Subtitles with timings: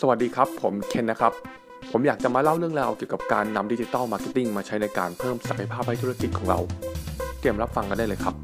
[0.00, 1.32] สวัสดีครับ ผมเคนนะครับ
[1.90, 6.58] ผมอยากจะมาเล่าเรื่องราวเกี่ยวกับการนำ digital marketing มาใช้ในการเพิ่มศักยภาพให้ธุรกิจของเรา
[7.40, 8.34] เตรียมรับฟังกันได้เลยครับ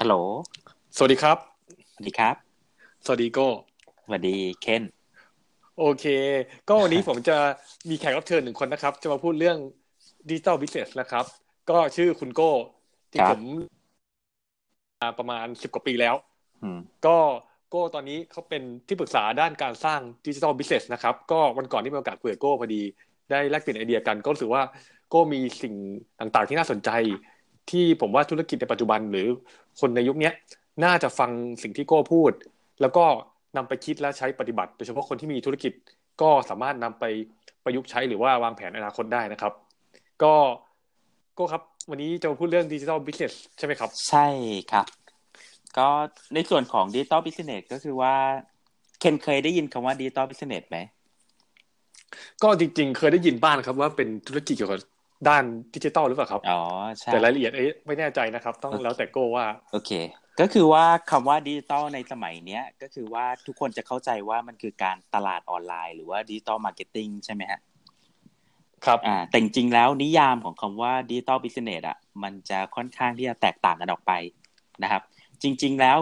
[0.00, 0.14] ฮัลโหล
[0.96, 1.36] สวัสดีครับ
[1.92, 2.34] สวัสดีครับ
[3.04, 3.48] สวัสดีโก้
[4.04, 4.82] สวัสดีเคน
[5.78, 6.04] โอเค
[6.68, 7.36] ก็วันนี้ผมจะ
[7.88, 9.58] มีแขกรับเชิญหนึ่งคนนะครับ จะมาพูดเรื่อง
[10.28, 11.24] digital business นะครับ
[11.70, 12.52] ก็ชื่อคุณโก้
[13.12, 13.40] ที่ผม
[15.00, 16.14] มาประมาณสิบกว่าปีแล้ว
[16.62, 17.16] อืมก็
[17.70, 22.82] โก้ตอนนี้เขาเป็นที่ปรึกษาด้านการสร้าง digital business นะครับ ก็วันก่อนที่มีโอกาสคุยกับโก้พอดี
[23.30, 24.62] ได้แลกเปลี่ยนไอเดียกัน ก็รู้สึกว่า
[25.08, 25.74] โก้มีสิ่ง
[26.20, 26.90] ต่างๆ ที่น่าสนใจ
[27.70, 29.28] ที่ผมว่าธุรกิจในปัจจุบันหรือ
[29.80, 30.30] คนในยุคนี้
[30.84, 31.30] น่าจะฟัง
[31.62, 32.32] สิ่งที่โก้พูด
[32.80, 33.04] แล้วก็
[33.56, 35.72] นำไปคิดและใช้ปฏิบัติ โดยเฉพาะคนที่มีธุรกิจ
[36.22, 37.04] ก็สามารถนำไป
[37.64, 39.52] ประยุกต์ใช้หรือว่าวางแผนอนาคตได้นะครับ
[40.22, 40.34] ก็
[41.34, 44.26] โก้ครับ วันนี้จะพูดเรื่อง digital business ใช่ไหมครับ ใช่
[44.72, 44.86] ครับ
[45.78, 45.88] ก็
[46.34, 48.14] ในส่วนของ digital business ก็คือว่า
[49.00, 50.78] เคนเคยได้ยินคำว่า digital business ไหม
[52.42, 54.80] ก็จริง ๆ เคยได้ยินบ้างครับว่าเป็นธุรกิจเกี่ยวกับ
[55.28, 56.62] ด้านดิจิทัลหรือเปล่าครับ อ๋อ
[56.98, 59.90] ใช่ แต่รายละเอียดเอ๊ะไม่แน่ใจนะครับ ต้องแล้วแต่โก้ว่า โอเค
[60.40, 67.60] ก็คือว่าคำว่าดิจิตอลในสมัยเนี้ยก็คือว่าทุกคนจะเข้าใจว่ามันคือการตลาดออนไลน์ หรือว่า digital marketing ใช่ไหมฮะ
[68.86, 74.12] ครับ อ่า แต่จริงๆแล้วนิยามของคำว่า digital business อะ มันจะค่อนข้างที่จะแตกต่างกันออกไป
[74.82, 75.02] นะครับ
[75.42, 75.98] จริง ๆ แล้ว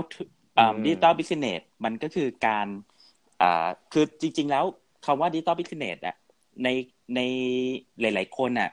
[0.84, 2.66] digital business มันก็คือการ
[3.42, 4.64] อ่าคือจริง ๆ แล้ว
[5.06, 6.16] คำว่า digital business อะ
[6.62, 6.68] ใน
[7.14, 7.20] ใน
[8.00, 8.70] หลาย ๆ คนอะ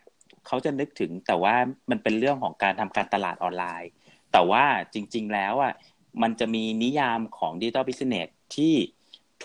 [0.48, 1.56] เขาจะนึกถึงแต่ว่า
[1.90, 3.92] มันเป็นเรื่องของการทำการตลาดออนไลน์
[4.32, 5.74] แต่ว่าจริง ๆ แล้วอะ
[6.22, 8.74] มันจะมีนิยามของ digital business ที่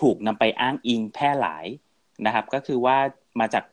[0.01, 1.65] ถูกนำไปอ้างอิงแพร่หลาย
[2.25, 2.97] นะครับ ก็คือว่า
[3.39, 3.63] มาจาก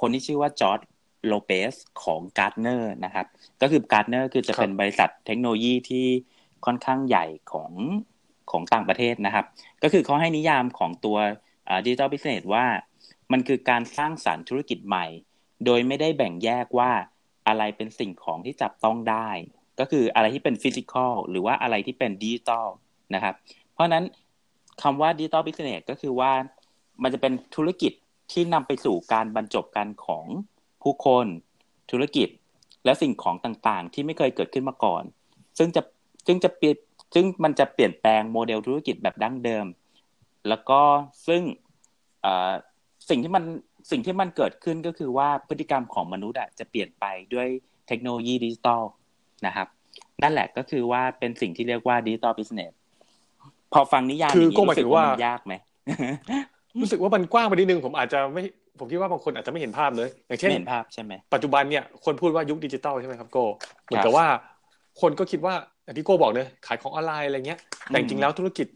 [0.00, 0.80] คนที่ชื่อว่า Jorge
[1.26, 1.72] Lopez
[2.04, 3.26] ของ Gartner นะครับ
[3.62, 6.06] ก็คือ Gartner คือจะเป็นบริษัทเทคโนโลยีที่
[6.66, 7.72] ค่อนข้างใหญ่ของ
[8.50, 9.44] ของต่างประเทศนะครับ
[9.82, 11.18] ก็คือเขาให้นิยามของตัว
[11.84, 12.66] digital business ว่า
[13.32, 15.06] มันคือการสร้างสรรค์ธุรกิจใหม่
[15.64, 16.90] โดยไม่ได้แบ่งแยกว่า
[17.48, 19.28] อะไรเป็นสิ่งของที่จับต้องได้
[19.80, 22.66] ก็คืออะไรที่เป็น physical หรือว่าอะไรที่เป็นดิจิตอล
[23.14, 23.34] นะครับ
[23.72, 24.04] เพราะนั้น
[24.82, 26.32] คำว่า digital business ก็คือว่า
[27.02, 27.92] มันจะเป็นธุรกิจ
[28.32, 30.24] ที่นำไปสู่การบรรจบกันของ
[30.82, 31.26] ผู้คน
[31.90, 32.28] ธุรกิจ
[32.84, 35.02] และสิ่งของต่างๆ ที่ไม่เคยเกิดขึ้นมาก่อน
[35.58, 35.82] ซึ่งจะ
[36.26, 36.76] ซึ่งจะเปลี่ยน
[37.14, 39.66] ซึ่งมันจะเปลี่ยนแปลงโมเดลธุรกิจแบบดั้งเดิม
[40.48, 40.80] แล้วก็
[41.26, 41.42] ซึ่ง
[43.08, 43.44] สิ่งที่มัน
[43.90, 47.04] สิ่งที่มันเกิดขึ้นก็คือว่าพฤติกรรมของมนุษย์จะเปลี่ยนไป
[47.34, 47.48] ด้วย
[47.88, 48.82] เทคโนโลยีดิจิตอล
[49.46, 49.68] นะครับ
[50.22, 52.72] นั่นแหละก็คือว่าเป็นสิ่งที่เรียกว่า digital business
[53.72, 55.54] พอฟังนิยามคือก็หมายถึงว่ามันยากไหม
[56.80, 58.42] รู้สึกว่ามันกว้างไปนิดนึงผมอาจจะไม่
[58.78, 63.38] ผมคิดว่าบางคนอาจจะไม่เห็นภาพเลย อย่างเช่นเห็นภาพใช่ไหมปัจจุบันเนี่ยคนพูดว่ายุคดิจิตอลใช่ไหมครับโก
[63.84, 64.26] เหมือนกับว่า
[65.00, 65.54] คนก็คิดว่า
[65.86, 68.66] อย่างที่โกบอกเลยขายของออนไลน์อะไรเงี้ย แต่จริงๆแล้วธุรกิจ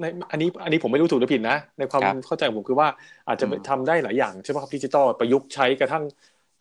[0.00, 2.88] ในอันนี้อันนี้ผมไม่รู้ถูกหรือผิดนะ ในความเข้าใจของผมคือว่า
[3.28, 6.04] อาจจะทำได้หลายอย่างใช่ไหมครับดิจิตอลประยุกต์ใช้กระทั่ง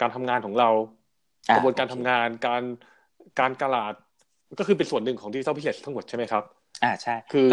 [0.02, 0.70] การทำงานของเรา
[1.56, 2.64] กระบวนการทำงานการ
[3.40, 3.94] การตลาด
[4.60, 6.44] ก็คือเป็นส่วนหนึ่งของ digital business ทั้งหมดใช่ไหมครับ
[6.84, 7.46] อ่าใช่ คือ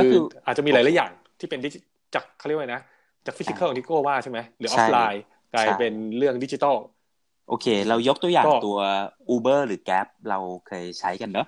[0.46, 1.78] อาจจะมีหลายๆอย่างที่เป็นดิจิ
[2.14, 2.82] จากเขาเรียกว่านะ
[3.26, 5.22] จาก physical ที่โก้ว่าใช่ไหมหรือออฟไลน์
[5.54, 6.76] กลายเป็นเรื่องดิจิตอล
[7.48, 8.78] โอเค เรายกตัวอย่างตัว
[9.34, 11.46] Uber หรือ Grab เราเคยใช้กันเนอะ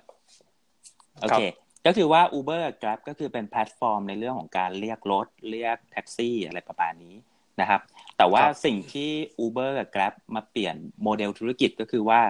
[1.21, 1.41] โอเค
[1.85, 7.15] ก็คือว่า Uber กับ Grab ก็คือเป็นแพลตฟอร์มในเรื่องของการเรียกรถ เรียกแท็กซี่อะไรประมาณนี้
[7.61, 7.81] นะครับ
[8.17, 9.09] แต่ว่าสิ่งที่
[9.45, 12.21] Uber กับ Grab มาเปลี่ยนโมเดลธุรกิจก็คือว่า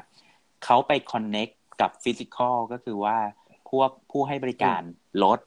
[0.65, 3.17] เขาไป connect กับ physical ก็คือว่า
[3.69, 4.81] พวกผู้ให้บริการ
[5.23, 5.39] รถ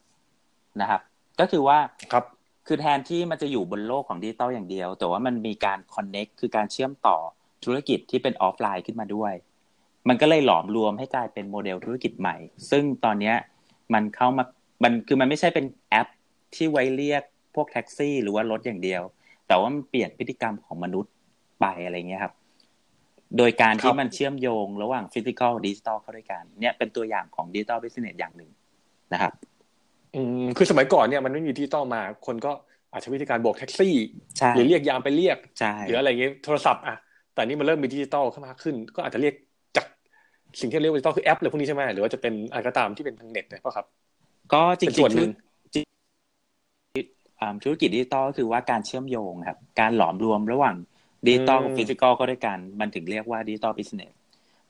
[0.80, 1.00] นะครับ
[1.40, 1.78] ก็คือว่า
[2.12, 2.24] ครับ
[2.66, 7.16] คือแทนที่มันจะอยู่บนโลกของดิจิตอลอย่างเดียว แต่ว่ามันมีการ connect คือการเชื่อมต่อ
[7.64, 9.32] ธุรกิจที่เป็นออฟไลน์ขึ้นมาด้วย
[10.08, 12.36] มันก็เลยหลอมรวมให้กลายเป็นโมเดลธุรกิจใหม่
[12.70, 13.34] ซึ่งตอนนี้
[13.94, 14.44] มันเข้ามา
[14.84, 16.08] มันคือมันไม่ใช่เป็นแอป
[16.54, 17.22] ที่ไว้เรียก
[17.54, 19.02] พวกแท็กซี่ หรือว่ารถอย่างเดียว
[19.46, 21.12] แต่ว่ามันเปลี่ยนพฤติกรรมของมนุษย์
[21.60, 22.34] ไปอะไรเงี้ยครับ
[23.38, 28.50] โดยการที่มันเชื่อมโยงระหว่าง physical ดิจิตอลเข้าด้วยกัน เนี่ยเป็นตัวอย่างของ digital business อย่างหนึ่ง
[29.12, 29.32] นะครับ
[30.14, 32.52] อืมคือสมัยก่อนเนี่ยมันไม่มีดิจิตอลมา คนก็
[32.92, 33.94] อาจจะวิธีการโบกแท็กซี่
[34.38, 36.96] ใช่หรือเรียกยามไปเรียกใช่หรืออะไรเงี้ยโทรศัพท์อะ
[37.34, 39.49] แต่นี่มันเริ่มมีดิจิตอลเข้ามาขึ้น ก็อาจจะเรียกจาก
[40.60, 43.86] สิ่งที่เรียกว่าดิจิตอลคือแอปอะไรพวกนี้ใช่ไหมหรือว่าจะเป็นอะไรก็ตามที่เป็นทางเน็ตเลยป่ะครับ
[44.52, 45.26] ก็จริงๆเป็นส่วนหนึ่คือ
[47.52, 50.76] งธุรกิจดิจิตอลก็คือว่าการเชื่อมโยงครับ การหลอมรวมระหว่าง
[51.26, 54.12] ดิจิตอลกับ physical เข้าด้วยกัน มันถึงเรียกว่า digital business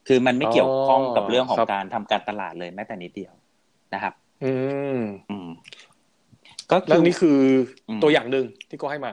[0.08, 3.32] คือมันไม่เกี่ยวข้องกับเรื่องของการทำการตลาดเลยแม้แต่นิดเดียว
[3.94, 4.52] นะครับ อื
[4.98, 5.00] ม
[5.30, 5.48] อืม
[6.70, 7.38] ก็แล้วคือนี่คือ
[7.88, 9.12] อมตัวอย่างหนึ่งที่ก็ให้มา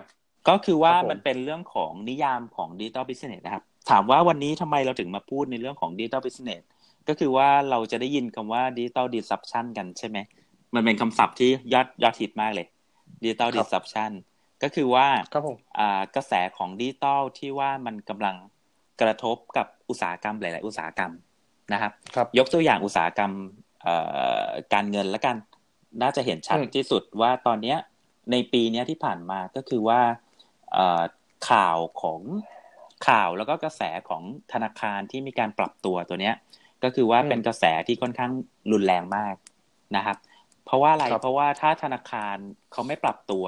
[0.49, 6.63] ก็คือว่าครับผมมันเป็นเรื่องของนิยามของ digital business นะครับ ถามว่าวันนี้ทำไมเราถึงมาพูดในเรื่องของ digital business
[7.07, 10.17] ก็คือว่าเราจะได้ยินคำว่า digital disruption กันใช่ไหม
[10.75, 12.67] มันเป็นคำศัพท์ที่ยอดยอดฮิตมากเลย
[13.23, 14.11] ดิจิตอลครับ disruption
[14.63, 18.35] ก็คือว่าครับผมอ่ากระแสของดิจิตอลที่ว่ามันกำลัง
[19.01, 21.11] กระทบกับอุตสาหกรรมหลาย ๆ อุตสาหกรรม
[21.73, 23.31] นะครับครับยกตัวอย่างอุตสาหกรรม
[23.83, 23.95] เอ่
[24.41, 25.35] อการเงินแล้วกัน
[26.01, 27.77] น่าจะเห็นชัดอืมที่สุดว่าตอนเนี้ย
[28.31, 30.01] ในปีเนี้ยที่ผ่านมาก็คือว่า
[30.73, 31.01] เอ่อ
[31.49, 32.21] ข่าวของ
[33.07, 34.23] ข่าวแล้วก็กระแสของ
[34.53, 36.35] ธนาคารที่มีการปรับตัวตัวเนี้ย
[36.83, 38.31] ก็คือว่าเป็นกระแสที่ค่อนข้าง
[38.71, 39.35] รุนแรงมาก
[39.95, 40.17] นะครับ
[40.65, 42.35] เพราะว่าอะไรครับเพราะว่าถ้าธนาคาร
[42.71, 43.45] เขาไม่ปรับตัว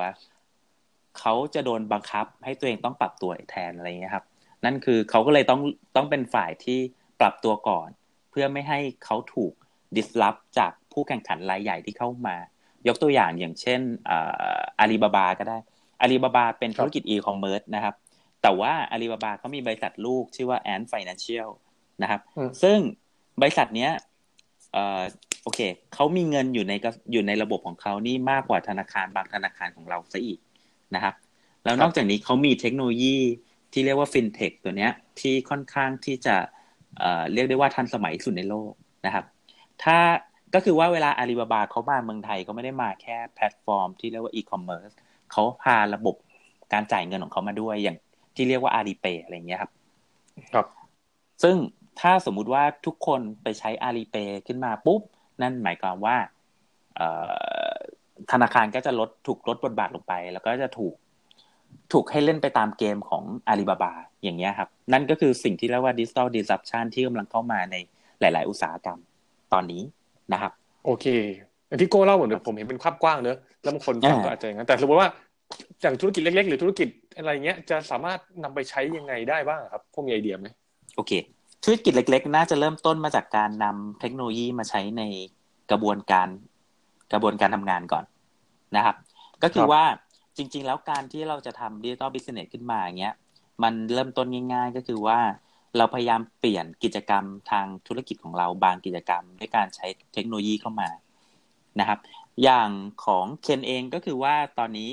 [1.20, 4.26] เขาจะโดนบังคับให้ตัวเองต้องปรับตัวแทนอะไรอย่างเงี้ยครับ
[4.66, 5.62] นั่นคือเขาก็เลยต้อง
[5.96, 6.80] ต้องเป็นฝ่ายที่
[7.20, 7.90] ปรับตัวก่อน
[8.30, 9.54] เพื่อไม่ให้เขาถูก
[9.96, 12.36] disrupt จากผู้แข่งขันรายใหญ่ที่เข้ามา
[12.88, 13.82] ยกตัวอย่างอย่างเช่น
[14.80, 15.58] อาลีบาบาก็ได้
[16.02, 17.96] อาลีบาบาเป็นธุรกิจ e-commerce นะครับ
[18.42, 21.50] แต่ว่าอาลีบาบาเขามีบริษัทลูกชื่อว่า Ant Financial
[22.02, 22.78] นะครับอืมซึ่ง
[23.42, 23.92] บริษัทเนี้ย
[24.74, 25.02] เอ่อ
[25.44, 25.60] โอเค
[25.94, 30.40] เขามีเงินอยู่ในกระอยู่ในระบบของเขานี่มากกว่าธนาคารบางธนาคารของเราซะอีก
[30.96, 31.16] นะครับ
[31.64, 33.18] แล้วนอกจากนี้เขามีเทคโนโลยี
[33.74, 36.36] ที่เรียกว่าฟินเทคตัวเนี้ย ที่ค่อนข้างที่จะ
[36.98, 38.72] เอ่อเรียกได้ว่าทันสมัยที่สุดในโลก
[39.06, 39.26] นะครับ
[39.84, 39.98] ถ้า
[40.54, 44.90] ก็คือว่าเวลาอาลีบาบาเขามาเมืองไทยเขาไม่ได้มาแค่แพลตฟอร์มที่เรียกว่าอีคอมเมิร์ซ
[45.32, 46.16] เขาพาระบบ
[46.74, 47.98] การจ่ายเงินของเขามาด้วยอย่าง
[48.40, 49.72] ที่เรียกว่าอาลีเปย์อะไรอย่างเงี้ยครับ
[50.54, 50.68] ครับ
[51.44, 51.56] ซึ่ง
[52.00, 55.02] ถ้าสมมุติว่าทุกคนไปใช้อาลีเปย์ขึ้นมาปุ๊บ
[55.42, 56.18] นั่นหมายความว่า
[56.96, 57.08] เอ่
[57.72, 57.74] อ
[58.32, 60.94] ธนาคารก็จะลดถูกลดบทบาทลงไป แล้วก็จะถูก
[61.94, 63.94] ถูกให้เล่นไปตามเกมของอาลีบาบา
[64.24, 67.76] อย่างเงี้ยครับ นั่นก็คือสิ่งที่เรียกว่าดิจิ t a ลดิ s ั u ชันที่กำลังเข้ามาใน
[68.20, 69.00] หลาย ๆ อุตสาหกรรม
[69.54, 69.82] ตอนนี้
[70.34, 70.52] นะครับ
[70.86, 71.06] โอเค
[71.68, 75.10] อย่างที่โก้เล่าเหมือนผมเห็นเป็นภาพกว้างเนอะแล้วบางคนฟังก็อ่าอาจจะอย่างนั้นแต่สมมติว่า
[75.82, 76.88] อย่างธุรกิจเล็ก ๆ หรือธุรกิจ
[77.20, 80.48] อะไรเงี้ยจะสามารถนำไปใช้ยังไงได้บ้างครับพวกมีไอเดียไหม
[80.96, 81.12] โอเค
[81.64, 85.04] ธุรกิจเล็ก ๆ น่าจะเริ่มต้นมาจากการนำเทคโนโลยีมาใช้ใน
[85.72, 86.28] กระบวนการ
[87.14, 88.04] กระบวนการทำงานก่อน
[88.76, 88.96] นะครับ
[89.44, 89.84] ก็คือว่า
[90.38, 93.16] จริง ๆ แล้วการที่เราจะทำ digital business ขึ้นมาอย่างเงี้ย
[93.64, 95.20] มันเริ่มต้นง่าย ๆ ก็คือว่า
[95.78, 100.90] เราพยายามเปลี่ยนกิจกรรมทางธุรกิจของเราบางกิจกรรม ด้วยการใช้เทคโนโลยีเข้ามา
[101.80, 102.00] นะครับ
[102.44, 102.70] อย่าง
[103.06, 104.92] ของเคนเองก็คือว่าตอนนี้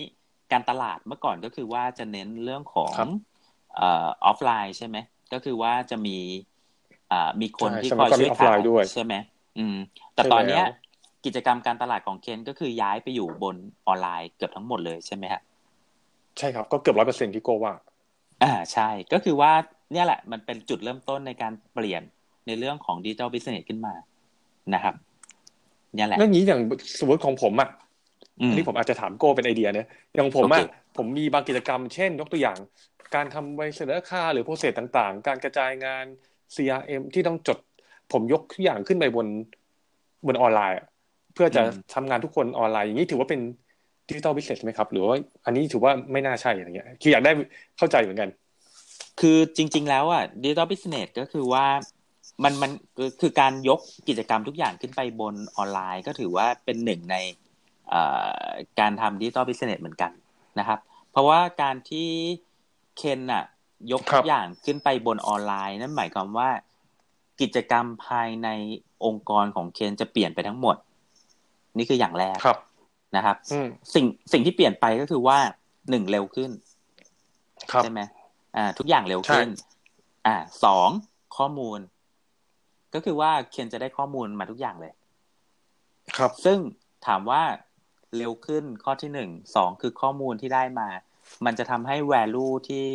[0.52, 3.08] การตลาดเมื่อก่อนก็คือว่าจะเน้นเรื่องของครับ
[3.76, 3.80] อ
[4.24, 4.96] อฟไลน์ใช่ไหม
[5.32, 6.18] ก็คือว่าจะมี
[7.12, 9.14] อ่ามีคนใช่ที่สคมัอยยก่อนช่วยมี offline ขายด้วยใช่ไหม
[9.58, 9.76] อืม
[10.14, 10.74] แต่ใช่ตอนเนี้ยแล้ว
[11.24, 13.56] กิจกรรมการตลาดของเคนก็คือย้ายไปอยู่บน
[13.86, 15.40] ออนไลน์เกือบทั้งหมดเลยใช่ไหมฮะ
[16.38, 17.74] ใช่ครับก็เกือบร้อยเปอร์เซ็นที่โก้ว่า
[18.42, 19.52] อ่าใช่ก็คือว่า
[19.92, 22.02] เนี่ยแหละมันเป็นจุดเริ่มต้นในการเปลี่ยน
[22.46, 23.94] ในเรื่องของ digital business ขึ้นมา
[24.74, 24.94] นะครับ
[25.94, 26.60] เนี่ยแหละเรื่องนี้อย่าง
[26.98, 27.68] สมมติของผมอะ
[28.40, 32.58] อืมอันนี้ผมอาจจะถามโก้เป็นไอเดียเนอะอย่างผมอะโอเคผมมีบางกิจกรรมเช่น ยกตัวอย่าง
[33.14, 36.04] การทำใบเสนอราคาหรือ process ต่างๆ การกระจายงาน
[36.54, 37.58] CRM ที่ต้องจด
[38.12, 39.26] ผมยกทุกอย่างขึ้นไปบน
[40.26, 40.86] บนออนไลน์อะ
[41.34, 41.62] เพื่อจะ
[41.94, 43.40] ทำงานทุกคนออนไลน์อย่างนี้ถือว่าเป็น
[44.08, 47.32] ดิจิ t a ลบิสเนสไหมครับ หรือว่าอันนี้ถือว่าไม่น่าใช่อะไรเงี้ยคืออยากได้
[47.78, 48.28] เข้าใจเหมือนกัน
[49.20, 51.66] คือจริง ๆ แล้วอะ digital business ก็คือว่า
[52.44, 57.45] มันมันคือคือการยกกิจกรรมทุกอย่างขึ้นไปบนออนไลน์ ก็ถือว่าเป็นหนึ่งในเอ่อ
[58.80, 60.12] การทำ digital business เหมือนกัน
[60.58, 60.78] นะครับ
[61.10, 62.08] เพราะว่าการที่
[62.96, 63.44] เคนอะ
[63.92, 66.50] ยกครัทุบกอย่างขึ้นไปบนออนไลน์ นั่นหมายความว่า
[67.40, 68.48] กิจกรรมภายใน
[69.04, 70.76] องค์กรของเคนจะเปลี่ยนไปทั้งหมด
[71.76, 72.58] นี่คืออย่างแรกครับ
[73.16, 75.38] นะครับอืมสิ่งสิ่งที่เปลี่ยนไปก็คือว่า
[75.90, 76.50] หนึ่งเร็วขึ้น
[77.72, 78.00] ครับใช่ไหม
[78.56, 79.48] อ่า ทุกอย่างเร็วขึ้น
[80.26, 80.88] อ่าสอง
[81.36, 81.80] ข้อมูล
[82.94, 84.92] ก็คือว่าเคนจะได้ข้อมูลมาทุกอย่างเลย
[86.16, 86.58] ครับ ซึ่ง
[87.06, 87.42] ถามว่า
[88.18, 90.88] เร็วขึ้นข้อที่หนึ่งสองคือข้อมูลที่ได้มา
[91.44, 92.88] มันจะทำให้ value ที่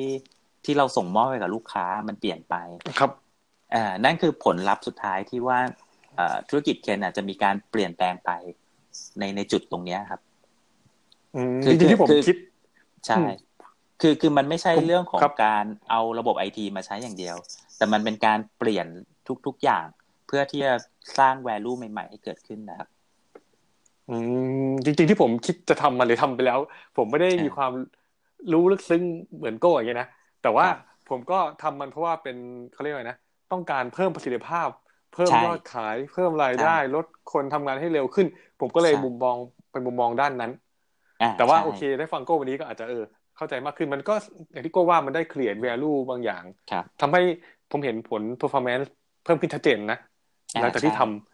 [0.65, 2.55] ที่เราส่งมอบไปกับลูกค้ามันเปลี่ยนไป
[2.99, 3.11] ครับ
[3.73, 5.59] อ่านั่นคือผลลัพธ์สุดท้ายที่ว่า
[6.17, 8.31] อ่าธุรกิจเคนอาจจะมีการเปลี่ยนแปลงไป
[9.19, 10.21] ในในจุดตรงเนี้ยครับ
[11.35, 12.37] อืมคือจริงๆที่ผมคือคิด
[13.05, 13.31] ใช่อืม
[14.01, 17.35] คือคือมันไม่ใช่ผมเรื่องของครับการเอาระบบไอทีมาใช้อย่างเดียว
[17.77, 18.87] แต่มันเป็นการเปลี่ยน
[19.47, 19.85] ทุกๆอย่าง
[20.27, 20.75] เพื่อที่จะ
[21.19, 22.89] สร้าง value ใหม่ ๆ ให้เกิดขึ้นนะครับ
[24.11, 26.59] อืมจริงๆที่ผมคิดจะทำมันหรือทำไปแล้ว
[26.95, 27.71] ผมไม่ได้มีอ่าความ
[28.51, 29.03] รู้ลึกซึ้ง
[29.37, 30.07] เหมือนโก้อย่างเงี้ยนะ
[30.41, 30.77] แต่ว่าครับ
[31.07, 32.37] ผมก็ทำมันเพราะว่าเป็น
[32.69, 33.19] เขาเรียกว่าไงนะ
[33.51, 34.69] ต้องการเพิ่มประสิทธิภาพ
[35.09, 38.27] เพิ่มใช่ยอดขาย เพิ่มรายได้ใช่ลดคนทำงานให้เร็วขึ้น
[38.59, 39.37] ผมก็เลยใช่ มุมมอง
[39.71, 40.51] เป็นมุมมองด้านนั้น
[41.19, 42.97] อ่แต่ว่าใช่โอเคได้ฟังโก้วันนี้ก็อาจจะเออ
[43.35, 44.13] เข้าใจมากขึ้นมันก็
[44.51, 47.19] อย่างที่โก้ว่ามันได้ create value บางอย่างครับ ทำให้
[47.69, 48.85] ผมเห็นผล performance
[49.21, 49.97] เพิ่มขึ้นชัดเจนนะ
[50.55, 51.30] อ่าหลังจากที่ใช่ ทำ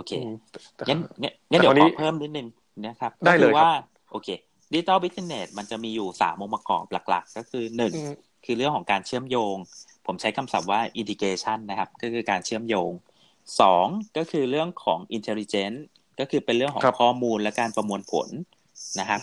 [0.00, 0.34] โอเคอืม
[0.76, 2.48] แต่งั้นงั้นงั้นเดี๋ยวแต่คราวนี้ขอเพิ่มนิดนึง
[2.86, 3.70] นะครับได้ก็เลคืยอครับว่า
[4.10, 4.28] โอเค
[4.72, 8.14] digital business มันจะมีอยู่สามองค์ประกอบหลัก ๆ ก็คือหนึ่งอืม
[8.44, 9.56] คือเรื่องของการเชื่อมโยง
[10.06, 12.90] ผมใช้คำศัพท์ว่า integration นะครับ ก็คือการเชื่อมโยง
[13.60, 15.78] สองก็คือเรื่องของ intelligence
[16.20, 18.28] ก็คือเป็นเรื่องของครับข้อมูลและการประมวลผล
[19.00, 19.20] นะครับ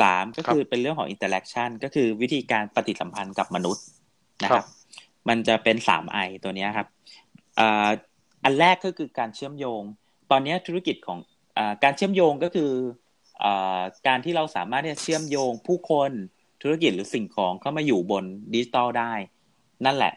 [0.00, 3.84] สามก็คือเป็นเรื่องของ interaction ก็คือวิธีการปฏิสัมพันธ์กับมนุษย์
[4.42, 4.66] นะครับ
[5.28, 6.88] มันจะเป็นสาม I ตัวนี้ครับ
[8.44, 9.82] อันแรกก็คือการเชื่อมโยง
[10.30, 12.70] ตอนนี้ธุรกิจของการเชื่อมโยงก็คือ
[13.44, 13.46] อ
[14.06, 16.10] การที่เราสามารถที่จะเชื่อมโยงผู้คน
[16.62, 19.12] ธุรกิจหรือสิ่งของเข้ามาอยู่บนดิจิตอลได้
[19.84, 20.14] นั่นแหละ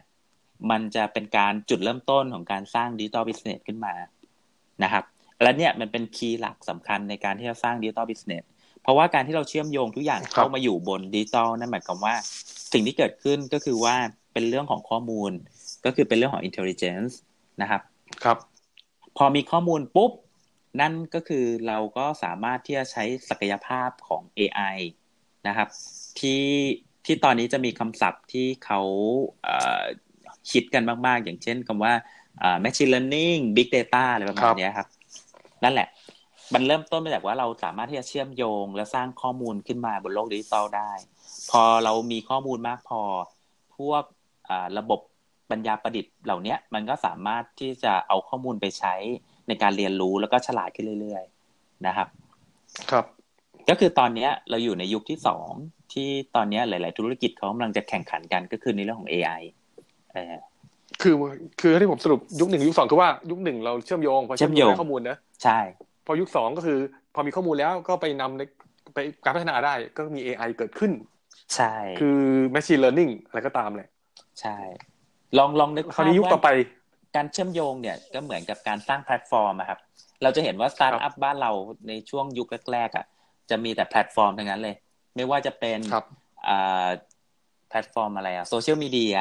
[0.72, 3.94] มันจะเป็นการจุดเริ่มต้นของการสร้าง digital business ขึ้นมา
[4.84, 5.04] นะครับ
[5.42, 8.44] และเนี่ยมันเป็น key หลักสำคัญในการที่จะสร้าง digital business
[8.82, 12.16] เพราะว่าการที่เราเชื่อมโยงทุกอย่างเข้ามาอยู่บนดิจิตอลนั่นหมายความว่า
[12.74, 13.96] สิ่งที่เกิดขึ้นก็คือว่า
[14.34, 15.32] เป็นเรื่องของข้อมูล
[15.86, 17.14] ก็คือเป็นเรื่องของ intelligence
[17.62, 17.82] นะครับ
[18.24, 18.38] ครับ
[19.18, 20.12] พอมีข้อมูลปุ๊บ
[20.82, 24.78] นั่นก็คือเราก็สามารถที่จะใช้ศักยภาพของ AI
[25.48, 25.70] นะครับ
[26.20, 26.44] ที่
[27.06, 28.82] ที่ตอนนี้จะมีคำศัพท์ที่เขา
[30.52, 31.94] คิดกันมาก ๆ อย่างเช่นคำว่า
[32.64, 34.88] machine learning big data อะไรประมาณนี้ครับ
[35.64, 35.88] นั่นแหละ
[36.54, 40.92] มันเริ่มต้นมาจากว่าเราสามารถที่จะเชื่อมโยง และสร้างข้อมูลขึ้นมาบนโลกดิจิตอลได้
[41.52, 43.02] พอเรามีข้อมูลมากพอ
[43.78, 44.04] พวก
[44.78, 45.00] ระบบ
[45.52, 48.96] ปัญญาประดิษฐ์เหล่านี้มันก็สามารถที่จะเอาข้อมูลไปใช้
[49.48, 52.08] ในการเรียนรู้แล้วก็ฉลาดขึ้นเรื่อยๆนะครับ
[52.92, 53.06] ครับ
[53.70, 55.50] ก็คือตอนนี้เราอยู่ในยุคที่สอง
[55.94, 59.42] ที่ตอนนี้หลาย ๆ ธุรกิจเขากำลังจะแข่งขันกันก็คือในเรื่องของ AI
[60.14, 60.36] เออ
[61.02, 61.14] คือ
[61.62, 65.60] คือที่ผมสรุปยุคหนึ่งยุคสองคือว่ายุคหนึ่งเราเชื่อมโยงพอเชื่อมโยงข้อมูลนะใช่
[66.06, 66.80] พอยุคสองก็คือ
[67.16, 68.42] พอมีข้อมูลแล้วก็ไปนำใน
[68.94, 70.92] ไปการพัฒนาได้ก็มี AI เกิดขึ้น
[71.56, 72.20] ใช่ คือ
[72.54, 73.88] machine learning อะไรก็ตามเลย
[74.42, 74.58] ใช่
[75.38, 76.50] ลองลองนึกภาพยุคต่อไป
[77.16, 79.80] การเชื่อมโยงเนี่ยก็เหมือนกับการสร้างแพลตฟอร์มครับ
[80.24, 81.52] เราจะเห็นว่าสตาร์ทอัพบ้านเรา
[81.88, 83.06] ในช่วงยุคแรกๆอะ
[83.50, 84.76] จะมีแต่แพลตฟอร์มทั้งนั้นเลย
[85.16, 85.80] ไม่ว่าจะเป็น
[87.70, 89.20] แพลตฟอร์มอะไรอะโซเชียลมีเดีย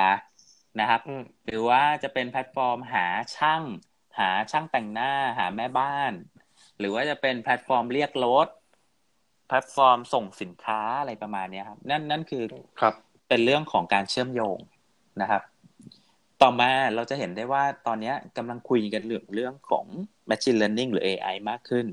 [0.80, 1.00] นะครับ
[1.46, 3.62] หรือว่าจะเป็นแพลตฟอร์มหาช่าง
[4.18, 6.12] หาช่างแต่งหน้าหาแม่บ้าน
[6.78, 8.48] หรือว่าจะเป็นแพลตฟอร์มเรียกรถ
[9.48, 12.44] แพลตฟอร์มส่งสินค้าอะไรประมาณนี้ครับ นั่นนั่นคือ
[12.80, 12.94] ครับ
[13.28, 14.58] เป็นเรื่องของการเชื่อมโยง
[15.20, 15.42] นะครับ
[16.42, 19.84] ต่อมาเราจะเห็นได้ว่าตอนนี้กำลังคุยกันเรื่องเรื่องของ
[20.30, 21.86] machine learning หรือ AI มากขึ้น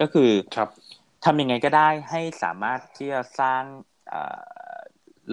[0.00, 0.68] ก็คือครับ
[1.24, 3.62] ทำยังไงก็ได้ให้สามารถที่จะสร้าง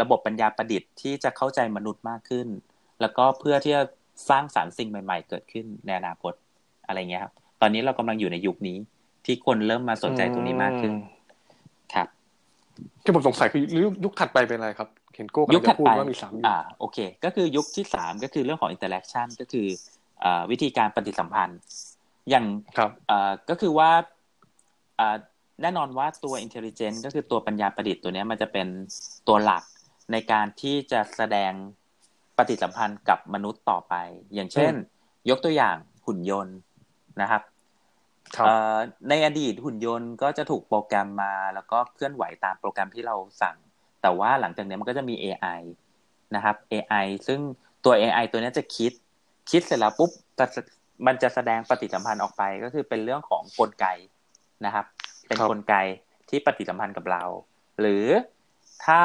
[0.01, 2.47] ระบบปัญญาประดิษฐ์ที่จะเข้าใจมนุษย์มากขึ้น
[3.01, 3.83] แล้วก็เพื่อที่จะ
[4.29, 6.33] สร้างสรรค์สิ่งใหม่ ๆ เกิดขึ้นในอนาคต
[6.87, 8.77] อะไรเงี้ยครับ ตอนนี้เรากำลังอยู่ในยุคนี้
[9.25, 10.93] ที่คนเริ่มมาสนใจตรงนี้มากขึ้น
[11.93, 12.07] ครับ
[13.03, 13.61] ที่ผมสงสัยคือ
[14.03, 19.67] ยุคถัดไปเป็นอะไรครับ เห็นโก้ยุคถัดไปว่ามีสามอ่าโอเค ก็คือยุคที่สามก็คือเรื่องของ interaction ก็คือ
[20.23, 21.59] อ่าวิธีการปฏิสัมพันธ์
[22.29, 22.45] อย่าง
[22.77, 23.89] ครับอ่าก็คือว่า
[24.99, 25.15] อ่า
[25.61, 28.67] แน่นอนว่าตัว intelligence ก็คือตัวปัญญาประดิษฐ์ตัวนี้มันจะเป็น
[29.27, 29.63] ตัวหลัก
[30.11, 31.53] ในการที่จะแสดง
[32.37, 33.95] ปฏิสัมพันธ์กับมนุษย์ต่อไป
[34.33, 34.73] อย่างเช่น
[35.29, 36.57] ยกตัวอย่างหุ่นยนต์
[37.21, 37.41] นะครับ
[39.09, 43.55] ในอดีตหุ่นยนต์ก็จะถูกโปรแกรมมา แล้วก็เคลื่อนไหวตามโปรแกรมที่เราสั่ง
[44.01, 45.61] แต่ว่าหลังจากนี้มันก็จะมี AI
[46.35, 47.39] นะครับ AI ซึ่ง
[47.85, 48.91] ตัว AI ตัวนี้จะคิด
[49.51, 50.11] คิดเสร็จแล้วปุ๊บ
[51.07, 53.87] มันจะแสดงปฏิสัมพันธ์ออกไปก็คือเป็นเรื่องของกลไก
[54.65, 54.85] นะครับ
[55.27, 55.75] เป็นกลไก
[56.29, 57.23] ที่ปฏิสัมพันธ์กับเรา
[57.79, 58.05] หรือ
[58.85, 59.03] ถ้า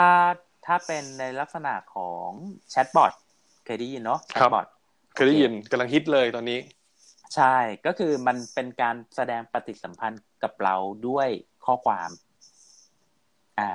[0.67, 2.29] ถ้าเป็นในลักษณะของ
[2.71, 3.13] แชทบอท
[3.65, 4.67] เคยได้ยินเนาะแชทบอท
[5.15, 6.59] เคยได้ยินกำลังฮิตเลยตอนนี้
[7.35, 10.77] ใช่ก็คือมันเป็นการแสดงปฏิสัมพันธ์กับเรา
[11.09, 11.29] ด้วย
[11.67, 12.11] ข้อความ
[13.59, 13.71] อ่า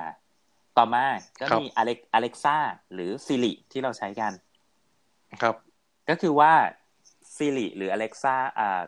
[0.80, 1.06] ต่อมา
[1.40, 2.56] ก็มีอเล็กอเล็กซ่า
[2.92, 4.32] หรือซิริที่เราใช้กัน
[5.42, 5.56] ครับ
[6.08, 6.52] ก็คือว่า
[7.36, 8.80] ซิริหรืออเล็กซ่าอ่า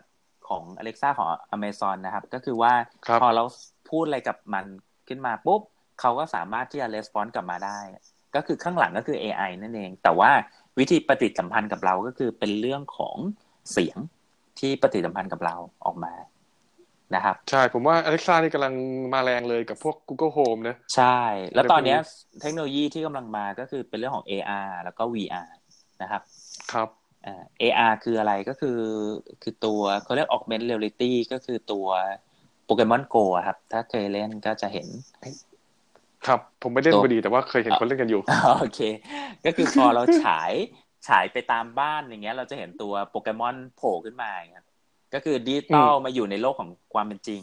[0.48, 2.72] ของอเล็กซ่าของอเมซอนนะครับ ก็คือว่า
[3.20, 3.44] พอเรา
[3.90, 4.64] พูดอะไรกับมัน
[5.08, 5.60] ขึ้นมาปุ๊บ
[6.00, 7.78] เขาก็สามารถที่จะレスปอนส์กลับมาได้
[8.34, 10.30] ก็คือข้างหลังก็คือ AI นั่นเอง แต่ว่า
[10.78, 13.16] วิธีปฏิสัมพันธ์กับเราก็คือเป็นเรื่องของ
[13.72, 13.98] เสียง
[14.58, 16.12] ที่ปฏิสัมพันธ์กับเราออกมา
[17.14, 18.74] นะครับ ใช่ ผมว่า Alexa นี่กำลัง
[19.12, 21.18] มาแรงเลยกับพวก Google Home นะ ใช่
[21.54, 21.96] แล้วตอนนี้
[22.40, 25.48] เทคโนโลยีที่กำลังมาก็คือเป็นเรื่องของ AR แล้วก็ VR
[26.02, 26.22] นะครับ
[26.72, 26.88] ครับ
[27.26, 28.78] อ่า AR คืออะไรก็คือ
[29.42, 31.86] คือตัวเขาเรียก augmented reality ก็คือตัว
[32.64, 33.16] โปเกมอนโก
[33.46, 34.86] ครับ ถ้าเคยเล่นก็จะเห็น
[36.26, 38.20] ครับ ผมไม่เล่นพอดีแต่ว่าเคยเห็นคนเล่นกันอยู่
[38.60, 38.80] โอเค
[39.44, 40.52] ก็คือพอเราฉาย
[41.08, 44.66] ฉายไปตามบ้านอย่างเงี้ย เราจะเห็นตัวโปเกมอนโผล่ขึ้นมาครับ
[45.14, 47.40] ก็คือดิจิตอลมาอยู่ในโลกของความเป็นจริง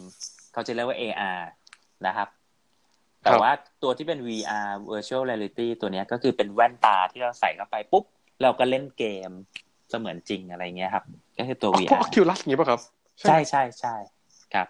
[0.52, 1.40] เขาจะเรียกว่า AR
[2.06, 2.28] นะครับ
[3.22, 3.50] แต่ว่า
[3.82, 8.04] ตัวที่เป็น VR virtual reality ตัวนี้ก็คือเป็นแว่นตาที่เราใส่เข้าไปปุ๊บ
[8.42, 9.30] เราก็เล่นเกม
[9.90, 11.04] เสมือนจริงอะไรเงี้ยครับ
[11.38, 12.80] ก็คือตัว VR Oculus อย่างนี้ป่ะครับ
[13.20, 13.94] ใช่ใช่ใช่
[14.54, 14.66] ครับ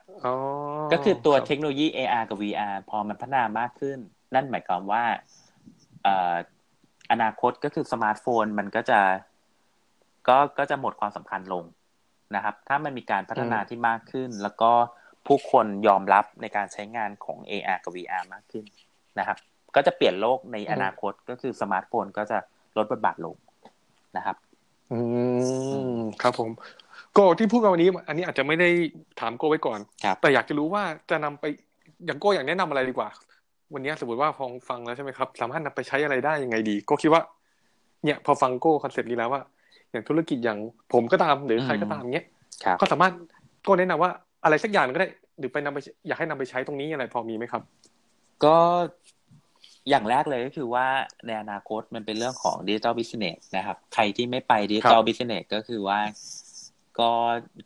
[0.93, 3.99] ก็คือตัวเทคโนโลยี AR กับ VR พอมันพัฒนามากขึ้น
[4.35, 5.05] นั่นหมายความว่า
[7.13, 9.01] อนาคตก็คือสมาร์ทโฟนมันก็จะ
[10.29, 11.65] ก็ก็จะหมดความสำคัญลง
[12.35, 14.71] นะครับ ถ้ามันมีการพัฒนาที่มากขึ้น แล้วก็
[15.27, 18.65] ผู้คนยอมรับในการใช้งานของ AR กับ VR มากขึ้น
[19.19, 19.39] นะครับ
[19.75, 22.39] ก็จะเปลี่ยนโลกในอืมอนาคตก็คือสมาร์ทโฟนก็จะ
[22.77, 23.37] ลดบทบาทลง
[24.17, 24.37] นะครับ
[24.93, 24.99] อื
[25.99, 26.51] มครับผม
[27.15, 28.69] โก้ที่พูดกันวันนี้ อันนี้อาจจะไม่ได้
[29.21, 31.45] ถามโก้ไว้ก่อนครับแต่อยากจะรู้ว่าจะนำไป
[32.07, 33.09] อย่างโก้อยากแนะนำอะไรดีกว่า
[33.75, 37.23] วันนี้สมมติว่าพอฟังแล้วใช่ไหมครับ สามารถนำไปใช้อะไรได้ยังไงดี ก็คิดว่า
[38.05, 39.43] เนี่ย พอฟังโก้ concept นี้แล้วว่า
[39.91, 40.59] อย่างธุรกิจอย่าง
[40.93, 42.27] ผมก็ตามหรือใครก็ตามเนี้ย
[42.65, 43.13] ครับก็สามารถ
[43.63, 44.11] โก้แนะนำว่า
[44.45, 47.63] อะไรสักอย่างหนึ่งก็ได้ หรือไปนำไปอยากให้นำไปใช้ตรงนี้อะไรพอมีไหมครับ
[48.45, 48.57] ก็
[49.89, 50.87] อย่างแรกเลยก็คือว่า
[51.27, 55.99] ในอนาคตมันเป็นเรื่องของดิจิ t a ลบิสเนสนะครับ ใครที่ไม่ไปดิจิ t a ลบิสเนสก็คือว่า
[56.99, 57.11] ก็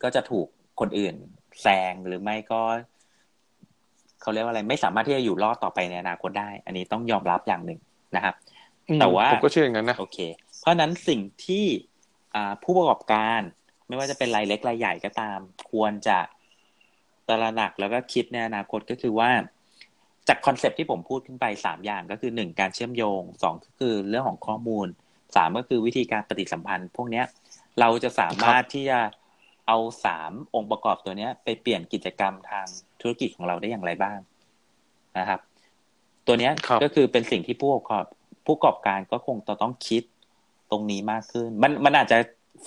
[0.03, 0.47] ก็จะถูก
[0.79, 1.15] คนอื่น
[1.61, 2.61] แซงหรือไม่ก็
[4.21, 7.79] เขาเรียกว่าอะไร ไม่สามารถที่จะอยู่รอดต่อไปในอนาคตได้ อันนี้ต้องยอมรับอย่างหนึ่ง
[8.15, 8.35] นะครับ
[8.99, 10.17] แต่ว่าผมก็เชื่ออย่างนั้นนะโอเค
[10.59, 11.94] เพราะฉะนั้นสิ่งที่อ่า
[12.63, 13.41] ผู้ประกอบการ
[13.87, 15.39] ไม่ว่าจะเป็นรายเล็กรายใหญ่ก็ตาม
[15.71, 16.17] ควรจะ
[17.27, 19.29] ตระหนักแล้วก็คิดในอนาคตก็คือว่า
[20.27, 24.87] จากคอนเซปต์ที่ผมพูดขึ้นไปสามอย่างก็คือหนึ่งการเชื่อมโยงสองก็คือเรื่องของข้อมูล
[25.35, 27.25] สามก็คือวิธีการปฏิสัมพันธ์ พวกเนี้ย
[27.79, 28.99] เราจะสามารถที่จะ
[29.67, 32.65] เอาสามองค์ประกอบตัวเนี้ย ไปเปลี่ยนกิจกรรมทาง
[33.01, 34.19] ธุรกิจของเราได้อย่างไรบ้าง
[35.17, 35.39] นะครับ
[36.27, 38.05] ตัวเนี้ยครับก็คือเป็นสิ่งที่ผู้ประกอบ
[38.45, 40.03] ผู้ประกอบการก็คงจะต้องคิด
[40.71, 42.17] ตรงนี้มากขึ้น มันมันอาจจะ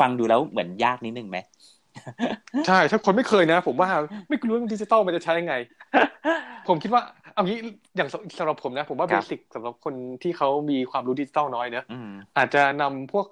[0.01, 1.39] ฟังดูแล้วเหมือนยากนิดนึงไหม
[2.67, 3.89] ใช่ถ้าคนไม่เคยนะ ผมว่า
[4.29, 5.55] ไม่รู้ว่าดิจิตอลมันจะใช้ยังไง
[6.69, 7.03] ผมคิดว่า
[7.35, 7.59] เอางี้
[7.97, 13.27] อย่างสำหรับผมนะ ผมว่าครับ basic สำหรับคนที่เขามีความรู้ดิจิตอลน้อยเนอะอืมอาจจะนำพวก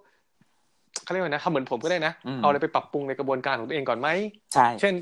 [1.03, 4.09] เขาเรียกว่านะทำเหมือนผมก็ได้นะอืมเอาอะไรไปปรับปรุงในกระบวนการของตัวเองก่อนไหม
[4.55, 4.95] ใช่เช่น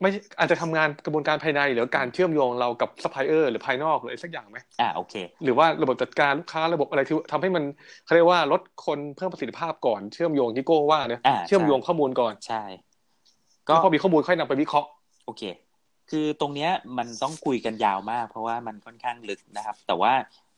[0.00, 5.14] ไม่อาจจะทำงานกระบวนการภายใน หรือการเชื่อมโยงเรากับซัพพลายเออร์หรือภายนอกหรืออะไรสักอย่างไหมอ่าโอเค
[5.44, 7.64] หรือว่าระบบจัดการลูกค้าระบบอะไรที่ทำให้มัน
[8.04, 12.62] เขาเรียกว่าลดคนเพิ่มประสิทธิภาพก่อนเชื่อมโยงที่โก้ว่าเนอะอ่าเชื่อมโยงข้อมูลก่อนใช่
[13.68, 14.88] ก็พอมีข้อมูลค่อยนำไปวิเคราะห์
[15.26, 15.42] โอเค
[16.10, 20.12] คือตรงเนี้ยมันต้องคุยกันยาวมาก เพราะว่ามันค่อนข้างลึกนะครับ แต่ว่า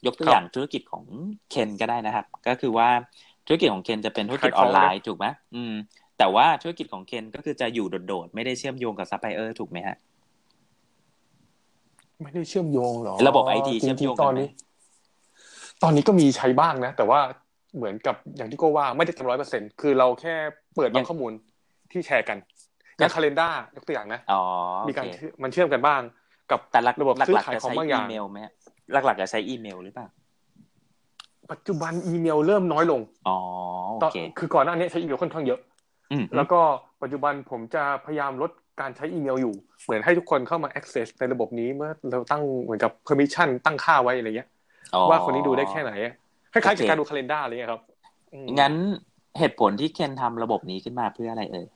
[0.06, 1.04] ยกตัวอย่างธุรกิจของ
[1.50, 2.88] เคนก็ได้นะครับ ก็คือว่า
[3.46, 5.74] ธุรกิจของเคนจะเป็นธุรกิจออนไลน์ถูกไหมอืม
[6.22, 9.96] แต่ว่าธุรกิจของเคนก็คือจะอยู่โดดๆ ไม่ได้เชื่อมโยงกับซัพพลายเออร์ถูกไหมฮะ
[12.22, 14.48] ไม่ได้เชื่อมโยงหรอ ระบบ IT เชื่อมโยงจริๆตกัอนนไหมนี้
[15.82, 17.20] ตอนนี้ก็มีใช้บ้างนะ แต่ว่า
[17.76, 20.34] เหมือนกับอย่างที่โก็ว่าไม่ได้เต็มร้อยเปอร์เซ็นคือเราแค่
[20.76, 21.32] เปิดบางข้อมูล
[21.92, 22.38] ที่แชร์กัน
[22.98, 24.42] อย่างคาล endar ยกตัวอย่างนะอ๋อ
[24.88, 26.00] มีโอการเคเชื่อมันเชื่อมกันบ้าง
[26.50, 28.52] กับแต่หลักระบบหลักซื้อๆขายจะของใช้บางออีย่างเมลไหมฮะ
[28.92, 30.06] หลักๆจะใช้อีเมลหรือเปล่า
[31.52, 33.38] ปัจจุบันอีเมลเริ่มน้อยลง อ๋อ
[33.88, 35.71] โอตอนเค คือก่อนหน้านี้ใช้อีเมลค่อนข้างเยอะอืม
[36.36, 36.60] แล้วก็
[37.02, 44.48] ปัจจุบันผมจะพยายามลดการใช้อีเมลอยู่ เหมือนให้ทุกคนเข้ามา access ในระบบนี้เมื่อเราตั้งเหมือนกับ permission ตั้งค่าไว้อะไรเงี้ย
[44.94, 46.14] อ๋อว่าคนนี้ดูได้แค่ไหนอะ
[46.52, 47.82] คล้ายๆกับโอเคการดูคาล endar อะไรเงี้ยครับ
[48.32, 48.74] อืมงั้น
[49.38, 51.66] เหตุผลที่เคนทำระบบนี้ขึ้นมาเพื่ออะไรเอ่ย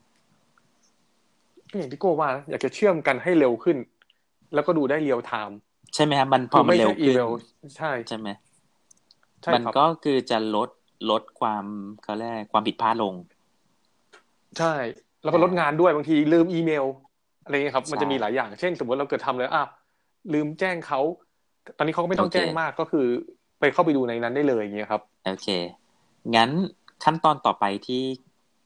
[1.70, 3.76] ก็อย่างที่โก้ว่านะอยากจะเชื่อมกันให้เร็วขึ้น
[4.54, 5.58] แล้วก็ดูได้เรียลไทม์
[5.94, 7.30] ใช่ไหมครับมันพอมันเร็วอีขึ้นเมล
[7.76, 8.28] ใช่ใช่ไหม
[9.42, 10.70] ใช่มันครับก็คือจะลด
[11.10, 11.64] ลดความ
[12.02, 13.14] เขาเรียกอะไรความผิดพลาดลง
[14.58, 14.74] ใช่
[15.22, 16.84] แล้วก็ลดงานด้วยบางทีลืมอีเมล
[17.44, 19.64] อะไรเงี้ยครับใช่มันจะมีหลายอย่าง เช่น สมมติเราเกิดทำเลยอะ
[20.32, 21.00] ลืมแจ้งเขา
[21.78, 23.06] ตอนนี้เขาก็ไม่ต้องโอเคแจ้งมากก็คือ
[23.60, 25.48] ไปเข้าไปดูในนั้นได้เลยอย่างเงี้ยครับ โอเค
[26.34, 26.50] งั้น
[27.04, 28.02] ขั้นตอนต่อไปที่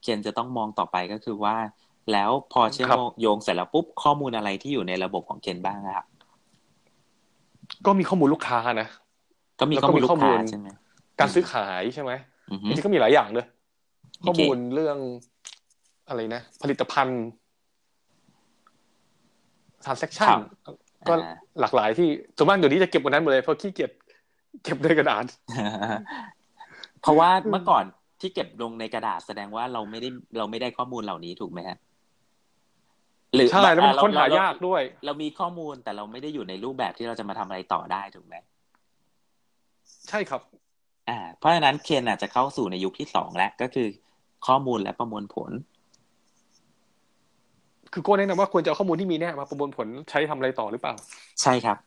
[0.01, 1.55] เคนจะต้องมองต่อไปก็คือว่า
[2.11, 6.07] แล้วพอเชื่อมครับโยงเสร็จแล้วปุ๊บข้อมูลอะไรที่อยู่ในระบบของเคนบ้างอะครับ
[7.85, 8.87] ก็มีข้อมูลลูกค้านะ
[9.59, 10.67] ก็มีแล้วข้ก็อมูลมีลูข้อกมูค้าลใช่ไหม
[11.19, 12.11] การซื้อขายใช่ไหม
[12.51, 13.45] อือฮึจริงๆก็มีหลายอย่างเลย
[14.21, 14.97] โอเคข้อมูลเรื่อง
[16.07, 17.21] อะไรนะ ผลิตภัณฑ์
[19.85, 20.29] transaction
[21.07, 23.91] ก็อ่าหลากหลายที่ส่วนมากเดี๋ยวนี้จะเก็บวันนั้นหมดเลยเพราะขี้เกียจ
[24.63, 25.25] เก็บด้วยกระดาษ
[27.01, 27.83] เพราะว่าเมื่อก่อน
[28.21, 31.77] ที่เก็บลงในกระดาษแสดงว่าเราไม่ได้เราไม่ได้ข้อมูลเหล่านี้ถูกไหมฮะ
[33.33, 38.35] หรือใช่แล้วมันอ่ค้นหาเรยากด้วย เรามีข้อมูลแต่เราไม่ได้อยู่ในรูปแบบที่เราจะมาทำอะไรต่อได้ถูกไหม
[40.09, 40.41] ใช่ครับ
[41.09, 43.87] อ่า เพราะฉะนั้นเคนอาจจะเข้าสู่ในยุคที่สองแล้วก็คือ
[44.47, 45.51] ข้อมูลและประมวลผล
[47.93, 50.93] คือโก้แนะนำว่าควรจะเอาข้อมูลที่มีเนี่ยมาประมวลผลใช้ทำอะไรต่อหรือเปล่า
[51.41, 51.77] ใช่ครับ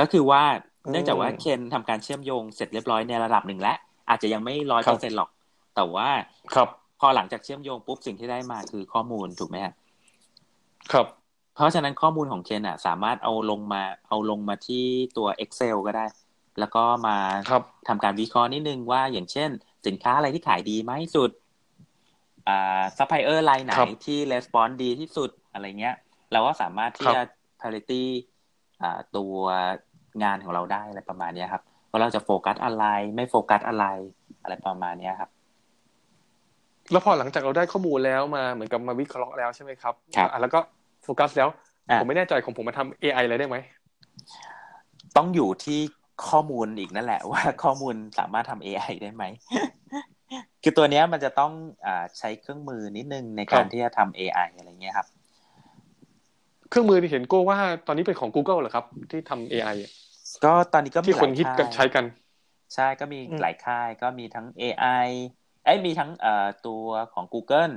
[0.00, 0.42] ก็คือว่า
[0.84, 3.76] อืมเนื่องจากว่าเคนทำการเชื่อมโยงเสร็จเรียบร้อยในระดับหนึ่งแล้ว
[4.08, 5.28] อาจจะยังไม่ร้อยครัเปอร์เซ็นบหรอก
[5.76, 6.08] แต่ว่า
[6.54, 6.68] ครับ
[7.00, 9.74] พอหลังจากเชื่อมโยงปุ๊บสิ่งที่ได้มาคือข้อมูลถูกไหมฮะ
[10.92, 11.06] ครับ
[11.54, 14.84] เพราะฉะนั้นข้อมูลของเคนอะ สามารถเอาลงมาเอาลงมาที่
[15.16, 16.06] ตัว Excel ก็ได้
[16.58, 17.16] แล้วก็มา
[17.50, 19.50] ครับทำการวิเคราะห์นิดนึงว่าอย่างเช่น
[19.86, 21.47] สินค้าอะไรที่ขายดีมากที่สุดอ่า
[22.96, 25.94] ซัพพลายเออร์รายไหนครับที่ respond ดีที่สุดอะไรเงี้ย
[26.32, 27.22] เราก็สามารถที่ครับจะ
[27.60, 28.02] parity
[28.82, 29.34] อ่าตัว
[30.22, 32.84] งานของเราได้อะไรประมาณเนี้ยครับว่าเราจะโฟกัสอะไร
[33.14, 33.86] ไม่โฟกัสอะไร
[34.42, 35.30] อะไรประมาณเนี้ยครับ
[36.90, 40.60] แล้วพอหลังจากเราได้ข้อมูลแล้วมาเหมือนกับมาวิเคราะห์แล้วใช่ไหมครับครับอะแล้วก็
[41.04, 41.48] โฟกัสแล้ว
[41.88, 43.56] อะผมไม่แน่ใจของผมมาทำ AI อะไรได้ไหม
[45.16, 45.80] ต้องอยู่ที่
[46.28, 49.24] ข้อมูลอีกนั่นแหละว่าข้อมูลสามารถทำ AI ได้ไหม
[50.62, 51.52] คือตัวเนี้ยมันจะต้อง
[51.86, 51.88] อ
[52.18, 55.06] ใช้เครื่องมือนิดนึงในการที่จะทำ AI อะไรเงี้ยครับ
[56.70, 59.76] เครื่องมือที่เห็นโก้ว่าตอนนี้เป็นของ Google เหรอครับ ที่ทำ AI
[60.44, 62.04] ก็ตอนนี้ก็มีที่คนฮิตกันใช้กัน
[62.74, 65.08] ใช่ก็มีหลายค่ายก็มีทั้ง AI
[65.64, 67.74] ไอ้มีทั้งเอ่อตัวของ Google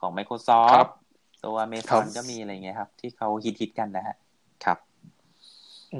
[0.00, 0.90] ของ Microsoft
[1.44, 4.16] ตัว Amazon ก็มีอะไรเงี้ยครับ ที่เขาฮิตฮิตกันนะฮะ
[4.64, 4.78] ครับ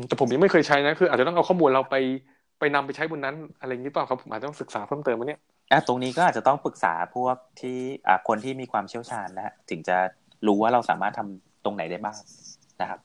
[0.08, 1.96] แต่ผมยังไม่เคยใช้นะ คืออาจจะต้องเอาข้อมูลเราไป
[2.58, 5.51] ไปนำไปใช้บนนั้น อะไรอย่างนี้เปล่าครับผมอาจจะต้องศึกษาเพิ่มเติมมาเนี่ยอะ
[5.86, 9.96] ตรงนี้ก็อาจจะต้องปรึกษาพวกที่อ่าคนที่มีความเชี่ยวชาญนะฮะถึงจะ
[10.46, 12.18] รู้ว่าเราสามารถทำตรงไหนได้บ้าง
[12.80, 13.00] นะครับ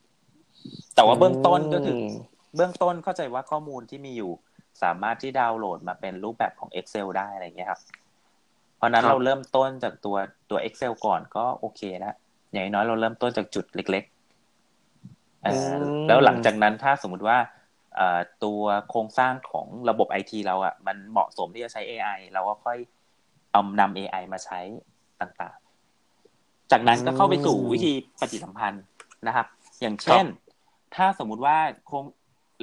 [0.95, 1.97] แต่ว่าเบื้องต้นก็คือ
[2.55, 4.31] เบื้องต้นเข้าใจว่าข้อมูลที่มีอยู่
[4.83, 7.81] สามารถที่ดาวน์โหลดมาเป็นรูปแบบของ Excel ได้อะไรเงี้ยครับ
[8.75, 10.17] เพราะนั้นเราเริ่มต้นจากตัว
[10.49, 12.15] ตัว Excel ก่อนก็โอเคนะ
[12.51, 14.03] อย่างน้อยเราเริ่มต้นจากจุดเล็ก
[14.85, 17.37] ๆแล้วหลังจากนั้นถ้าสมมุติว่า
[18.43, 22.77] ตัวโครงสร้างของระบบไอทีเราอะมันเหมาะสมที่จะใช้ AI เราก็ค่อย
[23.51, 24.59] เอานำ AI มาใช้
[25.21, 28.83] ต่างๆ จากนั้นก็เข้าไปสู่วิธีปฏิสัมพันธ์
[29.27, 29.47] นะครับ
[29.81, 30.25] อย่างเช่น
[30.95, 31.57] ถ้าสมมุติว่า
[31.87, 32.03] โครง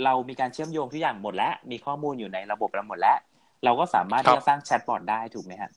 [0.05, 3.19] เรามีการเชื่อมโยงทุกอย่างหมดแล้ว มีข้อมูลอยู่ในระบบเราหมดแล้ว
[3.65, 5.71] เราก็สามารถที่จะสร้างแชทบอทได้ถูกไหมฮะ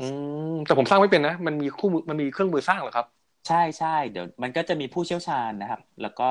[0.00, 0.06] อื
[0.52, 3.06] มแต่ผมสร้างไม่เป็นนะ มันมีคู่มือมันมีเครื่องมือสร้างเหรอครับ
[3.48, 6.28] ใช่ใช่เดี๋ยว มันก็จะมีผู้เชี่ยวชาญนะครับ แล้วก็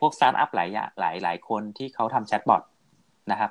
[0.00, 2.62] พวกสตาร์ทอัพหลายอย่างหลายหลายคนที่เขาทำแชทบอท
[3.30, 3.50] นะครับ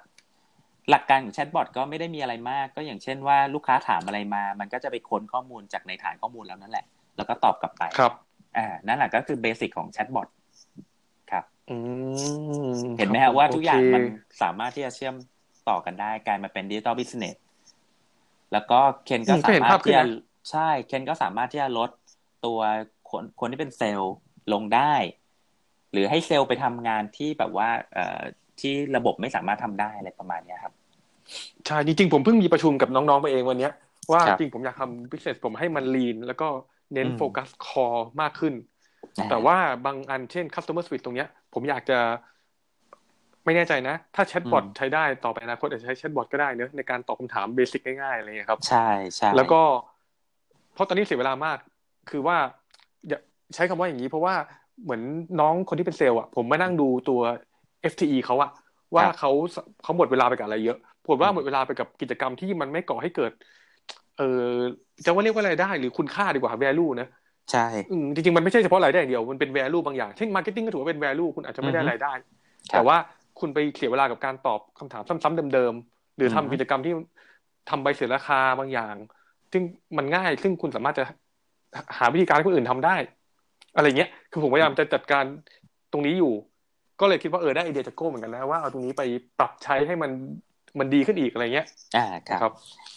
[0.90, 6.86] หลักการของแชทบอทก็ไม่ได้มีอะไรมาก ก็อย่างเช่นว่าลูกค้าถามอะไรมา มันก็จะไปค้นข้อมูลจากในฐานข้อมูลแล้วนั่นแหละ
[7.18, 8.14] แล้วก็ตอบกลับไปครับ
[8.58, 10.28] อ่านั่นแหละก็คือ basic ของแชทบอท
[11.32, 11.46] ครับ
[12.98, 14.04] เห็นไหมฮะว่าทุกอย่างมัน
[14.42, 15.16] สามารถที่จะเชื่อม
[15.70, 17.36] ต่อกันได้กลายมาเป็น digital business
[18.54, 20.04] แล้วก็เคนก็สามารถที่จะ
[20.52, 21.90] ใช่เคนก็สามารถที่จะลด
[22.46, 22.60] ตัว
[23.10, 24.16] คนคนที่เป็นเซลล์
[24.54, 24.94] ลงได้
[25.96, 28.22] หรือให้เซลล์ไปทำงานที่แบบว่าเอ่อ
[28.60, 30.74] ที่ระบบไม่สามารถทำได้อะไรประมาณนี้ครับ
[31.68, 33.70] ใช่จริงๆผมเพิ่งมีประชุมกับน้องๆไปเองวันนี้
[34.12, 36.48] ว่าจริงผมอยากทำ business ผมให้มัน lean แล้วก็
[36.94, 37.86] เน้น focus core
[38.22, 38.54] มากขึ้น
[39.30, 42.00] แต่ว่าบางอันเช่น customer service ตรงเนี้ย ผมอยากจะ
[43.46, 49.62] ไม่แน่ใจนะ ถ้าแชทบอทใช้ได้ต่อไปอนาคตอาจจะใช้แชทบอทก็ได้เนอะในการตอบคำถาม basic ง่ายๆอะไรเงี้ยครับ ใช่ใช่แล้วก็
[50.74, 51.58] เพราะตอนนี้เสียเวลามาก
[52.10, 52.38] คือว่า
[53.08, 53.20] อย่า
[53.56, 54.36] ใช้คำว่าอย่างนี้เพราะว่า
[54.84, 55.02] เหมือน
[55.40, 57.22] น้องคนที่เป็นเซลล์อะผมมานั่งดูตัว
[57.92, 58.52] FTE เขาอะ
[58.96, 59.32] ว่าเขา
[59.84, 63.32] เขาหมดเวลาไปกับอะไรเยอะผมว่าหมดเวลาไปกับกิจกรรมที่มันไม่ก่อให้เกิด
[64.18, 64.50] เออ
[65.06, 67.08] จะว่าเรียกว่าอะไรได้ หรือคุณค่าดีกว่า value นะ
[67.52, 67.66] ใช่
[68.16, 72.14] จริงๆมันไม่ใช่เฉพาะรายได้อย่างเดียวมันเป็น value บางอย่างเช่น marketing ก็ถือว่าเป็น value คุณอาจจะไม่ได้รายได้
[72.72, 72.98] แต่ว่า
[73.40, 76.94] คุณไปเสียเวลากับการตอบคำถามซ้ำๆเดิมๆหรือทำกิจกรรมที่
[77.70, 78.96] ทำใบเสนอราคาบางอย่าง
[79.52, 79.64] ซึ่ง
[79.98, 81.04] มันง่ายซึ่งคุณสามารถจะ
[81.98, 82.96] หาวิธีการให้คนอื่นทำได้
[83.76, 85.24] อะไรเงี้ย คือผมพยายามจะจัดการ
[85.92, 86.34] ตรงนี้อยู่
[87.00, 89.04] ก็เลยคิดว่าเออได้ไอเดียจากโก้เหมือนกันนะว่าเอาตรงนี้ไป
[89.40, 90.12] ปรับใช้ให้มัน
[90.80, 91.68] มันดีขึ้นอีกอะไรเงี้ย
[91.98, 92.06] อ่า
[92.42, 92.54] ครับ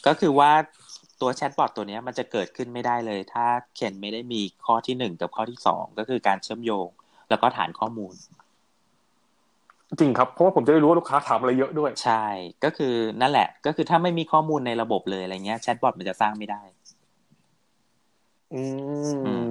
[0.07, 0.51] ก็คือว่า
[1.21, 3.47] ตัวแชทบอทตัวนี้มันจะเกิดขึ้นไม่ได้เลย ถ้า
[3.77, 6.89] เคนไม่ได้มีข้อที่หนึ่งกับข้อที่สองก็คือการเชื่อมโยง
[7.31, 8.15] แล้วก็ฐานข้อมูล
[9.99, 12.25] จริงครับ เพราะว่าผมจะได้รู้ว่าลูกค้าถามอะไรเยอะด้วย ใช่
[12.65, 16.63] ก็คือนั่นแหละ ก็คือถ้าไม่มีข้อมูลในระบบเลยอะไรเงี้ยแชทบอทมันจะสร้างไม่ได้
[18.55, 18.63] อื
[19.43, 19.49] ม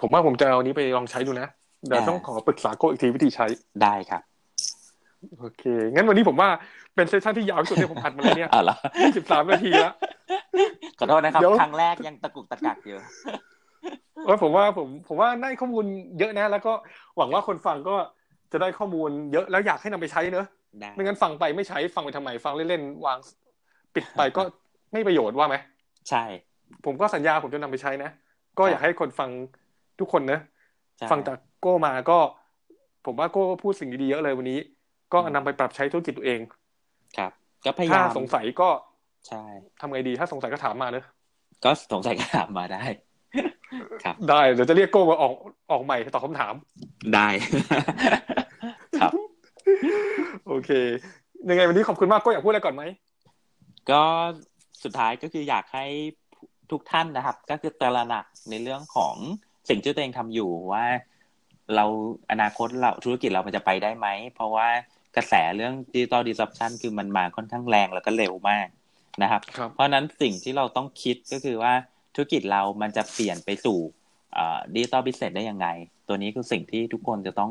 [0.00, 1.48] ผมว่าผมจะเอานี้ไปลองใช้ดูนะ
[1.86, 3.46] เดี๋ยวต้องขอปรึกษาโก้อีกทีวิธีใช้
[3.82, 4.22] ได้ครับ
[5.38, 6.48] โอเค งั้นวันนี้ผมว่า
[6.94, 8.50] เป็นเซสชั่นที่ยาวที่สุดที่ผมอัดมาเลยเนี่ย
[9.00, 9.94] ยี่สิบสามนาทีแล้ว
[10.98, 12.98] ขอโทษนะครับ ครั้งแรกยังตะกุกตะกักอยู่
[14.28, 15.84] ว่าผมว่าผมผมว่าได้ข้อมูล
[16.18, 16.72] เยอะนะ แล้วก็
[17.16, 17.96] หวังว่าคนฟังก็
[18.52, 20.46] จะได้ข้อมูลเยอะแล้วอยากให้นำไปใช้เนอะ
[20.94, 23.18] ไม่งั้นฟังไปไม่ใช้ฟังไปทำไม ฟังเล่นๆวาง
[23.94, 24.42] ปิดไปก็
[24.92, 25.56] ไม่ประโยชน์ว่าไหม
[26.10, 26.24] ใช่
[26.84, 28.10] ผมก็สัญญาผมจะนำไปใช้นะ
[28.58, 29.30] ก็อยากให้คนฟัง
[30.00, 30.40] ทุกคนนะ
[31.10, 32.18] ฟังจากโก้มาก็
[33.06, 34.58] ผมว่าโก้พูดสิ่งดีๆเยอะเลยวันนี้
[35.12, 36.40] ก็นำไปปรับใช้ธุรกิจตัวเอง
[37.16, 37.32] ครับ
[37.64, 38.68] ก็พยายามถ้าสงสัยก็
[39.28, 39.44] ใช่
[39.80, 41.04] ทำไงดีถ้าสงสัยก็ถามมาเนอะ
[41.64, 42.84] ก็สงสัยก็ถามมาได้
[44.02, 45.32] ครับ ได้เดี๋ยวจะเรียกโก้มาออก
[45.70, 46.54] ออกใหม่ตอบคำถาม
[47.14, 47.28] ได้
[49.00, 49.12] ครับ
[50.48, 50.70] โอเค
[51.48, 52.82] ยังไงวันนี้ขอบคุณมากโก้อยากพูดอะไรก่อนไหม
[53.90, 54.02] ก็
[54.82, 55.84] สุดท้ายก็คืออยากให้
[56.72, 59.14] ทุกท่านนะครับ ก็คือตระหนักในเรื่องของ
[59.68, 60.84] สิ่งที่ตัวเองทำอยู่ว่า
[61.74, 61.84] เรา
[62.30, 64.68] อนาคตเราธุรกิจเรามันจะไปได้ไหม เพราะว่า
[65.16, 68.66] กระแสเรื่อง digital disruption คือมันมาค่อนข้างแรงแล้วก็เร็วมาก
[69.22, 71.72] นะครับรบเพราะนั้นสิ่งที่เราต้องคิดก็คือว่า
[72.14, 73.78] ธุรกิจเรามันจะเปลี่ยนไปสู่
[74.74, 75.66] digital business ได้ยังไง
[76.08, 77.50] ตัวนี้คือสิ่งที่ทุกคนจะต้อง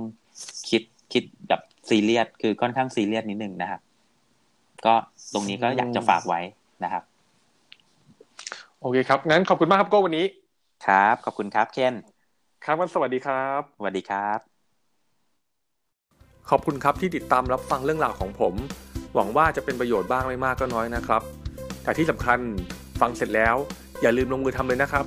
[0.69, 0.82] คิด
[1.13, 3.82] คิดแบบซีเรียสคือค่อนข้างซีเรียสนิดนึงนะครับ
[4.86, 4.93] ก็
[5.34, 6.41] ตรงนี้ก็อยากจะฝากไว้
[6.84, 10.26] นะครับโอเคครับ งั้นขอบคุณมากครับโก้วันนี้
[10.86, 11.93] ครับ ขอบคุณครับเคน
[12.63, 14.39] ครับวันสวัสดีครับ สวัสดีครับ
[16.50, 18.54] ขอบคุณครับที่ติดตามรับฟังเรื่องราวของผม
[19.15, 21.21] หวังว่าจะเป็นประโยชน์บ้างไม่มากก็น้อยนะครับ
[21.84, 22.39] แต่ที่สำคัญ
[23.02, 23.56] ฟังเสร็จแล้ว
[24.02, 25.06] อย่าลืมลงมือทำเลยนะครับ